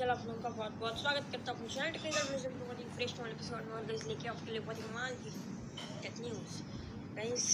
चलो 0.00 0.12
आप 0.12 0.22
लोगों 0.26 0.40
का 0.42 0.48
बहुत 0.48 0.76
बहुत 0.80 1.00
स्वागत 1.00 1.24
करता 1.32 1.52
हूँ 1.52 1.66
चैनल 1.68 1.90
टेक्निकल 1.94 2.28
म्यूज़ियम 2.28 2.52
को 2.58 2.66
बहुत 2.66 2.78
ही 2.80 2.84
फ्रेश 2.92 3.10
वाले 3.16 3.32
एपिसोड 3.32 3.64
में 3.70 3.88
गाइस 3.88 4.04
लेके 4.10 4.28
आपके 4.28 4.50
लिए 4.50 4.60
बहुत 4.60 4.76
ही 4.76 4.82
कमाल 4.82 5.16
की। 5.24 5.30
टेक 6.02 6.14
न्यूज़ 6.20 6.54
गाइस 7.16 7.44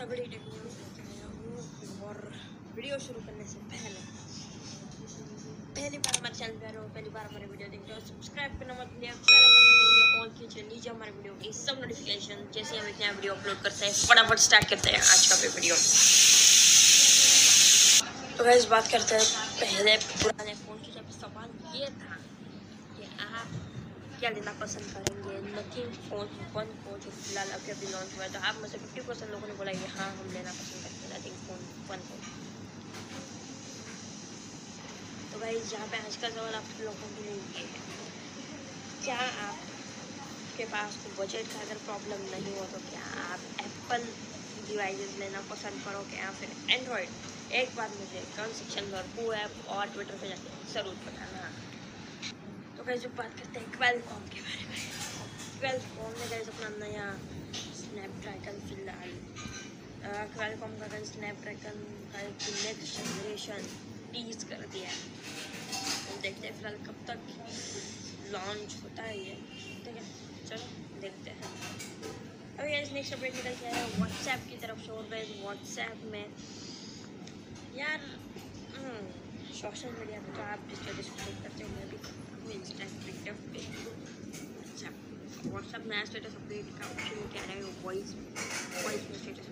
तगड़ी 0.00 0.24
टेक 0.32 0.42
न्यूज़ 0.48 0.74
लेके 0.80 1.04
आया 1.12 1.28
हूँ 1.36 1.54
और 2.08 2.18
वीडियो 2.74 2.98
शुरू 3.06 3.20
करने 3.28 3.46
से 3.52 3.62
पहले, 3.70 4.00
पहली 5.78 5.98
बार 5.98 6.18
हमारे 6.18 6.34
चैनल 6.34 6.58
पे 6.58 6.66
आ 6.66 6.70
रहे 6.70 6.80
हो, 6.80 6.88
पहली 6.98 7.10
बार 7.16 7.24
हमारे 7.30 7.46
वीडियो 7.54 7.68
देख 7.76 7.88
रहे 7.88 7.94
हो 7.94 8.04
सब्सक्राइब 8.08 8.58
करना 8.60 8.74
मत 8.80 8.92
भूलिए 8.92 9.12
ऑल 10.20 10.28
कीजिए 10.40 10.62
लीजिए 10.68 10.92
हमारे 10.92 11.12
वीडियो 11.12 11.34
की 11.44 11.52
सब 11.60 11.80
नोटिफिकेशन 11.80 12.36
जैसे 12.58 12.72
हम 12.76 12.86
एक 12.88 12.98
नया 13.00 13.12
वीडियो 13.12 13.32
अपलोड 13.34 13.62
करते 13.62 13.86
हैं, 13.86 13.92
फटाफट 14.04 14.44
स्टार्ट 14.48 14.68
करते 14.74 14.90
हैं 14.90 15.00
आज 15.14 15.26
का 15.26 15.34
वीडियो 15.46 15.74
तो 18.36 18.44
गैस 18.44 18.68
बात 18.70 18.86
करते 18.92 19.14
हैं 19.14 19.26
पहले 19.60 19.96
पुराने 20.22 20.54
फ़ोन 20.54 20.78
की 20.78 20.85
ये 21.76 21.88
था 21.94 22.16
कि 22.96 23.06
आप 23.22 23.48
क्या 24.18 24.30
लेना 24.30 24.52
पसंद 24.60 24.90
करेंगे 24.90 25.40
नथिंग 25.46 25.90
फ़ोन 26.02 26.28
वन 26.54 26.70
को 26.84 26.96
जो 26.98 27.10
फ़िलहाल 27.12 27.50
अभी 27.52 27.72
अभी 27.72 27.86
लॉन्च 27.86 28.14
हुआ 28.14 28.24
है 28.24 28.28
तो 28.32 28.38
आप 28.40 28.56
में 28.56 28.68
से 28.68 28.78
फिफ्टी 28.78 29.00
परसेंट 29.02 29.30
लोगों 29.30 29.48
ने 29.48 29.54
बोला 29.54 29.72
कि 29.74 29.90
हाँ 29.92 30.08
हम 30.12 30.32
लेना 30.32 30.52
पसंद 30.54 30.82
करते 30.82 31.02
हैं 31.02 31.12
नथिंग 31.12 31.36
फ़ोन 31.40 31.68
वन 31.90 32.06
को 32.06 32.18
तो 35.32 35.38
भाई 35.38 35.60
जहाँ 35.66 35.86
पे 35.86 35.98
आज 35.98 36.16
का 36.16 36.28
सवाल 36.30 36.54
आप 36.54 36.80
लोगों 36.80 37.08
के 37.10 37.22
लिए 37.22 37.36
ये 37.54 37.66
है 37.66 37.84
क्या 39.02 39.18
आपके 39.44 40.64
पास 40.70 40.98
बजट 41.18 41.52
का 41.52 41.60
अगर 41.60 41.84
प्रॉब्लम 41.84 42.28
नहीं 42.30 42.54
हो 42.54 42.64
तो 42.68 42.78
क्या 42.86 43.04
आप 43.24 43.48
एप्पल 43.60 44.08
डिवाइसेस 44.62 45.16
लेना 45.18 45.40
पसंद 45.50 45.84
करोगे 45.84 46.16
या 46.16 46.30
फिर 46.32 46.56
एंड्रॉयड 46.70 47.35
एक 47.54 47.74
बार 47.76 47.88
मुझे 47.88 48.20
कमेंट 48.36 48.54
सेक्शन 48.54 48.92
और 48.92 49.34
ऐप 49.34 49.68
और 49.70 49.86
ट्विटर 49.88 50.16
पे 50.20 50.28
जाके 50.28 50.72
ज़रूर 50.72 50.94
बताना। 51.06 51.50
तो 52.76 52.96
जो 52.96 53.08
बात 53.18 53.38
करते 53.38 53.60
हैं 53.60 53.70
क्वेलकॉम 53.76 54.22
के 54.34 54.40
बारे 54.40 54.64
में। 54.70 54.80
क्वेलकॉम 55.60 56.12
ने 56.18 56.26
गैस 56.28 56.48
अपना 56.48 56.68
नया 56.76 57.06
स्नैपड्रैगन 57.76 58.58
फ़िलहाल। 58.68 59.12
क्वेलकॉम 60.34 60.76
का 60.80 60.86
गैस 60.94 61.12
स्नैपड्रैगन 61.12 61.78
का 62.12 62.20
एक 62.20 62.48
नेक्स्ट 62.64 62.98
जनरेशन 62.98 63.62
टीज 64.12 64.44
कर 64.50 64.66
दिया 64.74 64.88
है। 64.88 64.98
तो 66.06 66.20
देखते 66.22 66.46
हैं 66.46 66.54
फ़िलहाल 66.54 66.76
कब 66.86 66.98
तक 67.08 67.20
लॉन्च 68.32 68.76
होता 68.82 69.02
है 69.02 69.18
ये। 69.18 69.34
ठीक 69.84 69.96
है, 69.96 70.04
चलो 70.48 71.00
देखते 71.00 71.30
हैं। 71.30 71.54
अभी 72.58 72.70
नेक्स्ट 72.92 73.12
अपडेट 73.14 73.34
निकल 73.34 73.54
के 73.54 73.66
आया 73.66 73.86
व्हाट्सएप 73.96 74.46
की 74.50 74.56
तरफ़ 74.58 74.80
से 74.86 74.92
और 74.92 75.04
गैस 75.10 75.28
व्हाट्सएप 75.42 75.98
में 76.12 76.24
यार 77.78 78.00
सोशल 79.56 79.90
मीडिया 79.98 80.18
पे 80.26 80.32
तो 80.36 80.42
आप 80.42 80.60
जिस 80.70 80.80
तरह 80.86 81.02
से 81.02 81.10
क्लिक 81.16 81.42
करते 81.42 81.64
हो, 81.64 81.68
मैं 81.76 81.86
भी 81.90 81.98
इंस्टा 82.54 82.84
ट्विटर 83.02 83.34
फेसबुक 83.52 83.98
अच्छा 84.62 84.90
व्हाट्सअप 85.50 85.86
नया 85.92 86.04
स्टेटस 86.10 86.34
अपडेट 86.40 86.70
का 86.78 86.88
ऑप्शन 86.90 87.28
कह 87.34 87.44
रहे 87.52 87.60
हो 87.60 87.70
वॉइस 87.84 88.14
वॉइस 88.84 89.02
में 89.10 89.16
स्टेटस 89.22 89.46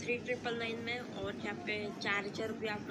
थ्री 0.00 0.16
ट्रिपल 0.26 0.54
नाइन 0.58 0.78
में 0.84 0.98
और 1.22 1.32
यहाँ 1.36 1.56
पे 1.66 1.74
चार्जर 2.02 2.52
भी 2.60 2.66
आप 2.74 2.84